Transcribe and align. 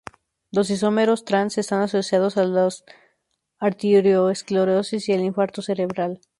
Los 0.51 0.71
isómeros 0.71 1.25
Trans 1.25 1.59
están 1.59 1.81
asociados 1.83 2.35
a 2.37 2.43
la 2.45 2.67
arterioesclerosis 3.59 5.07
y 5.09 5.13
al 5.13 5.19
infarto 5.23 5.61
cerebral. 5.61 6.19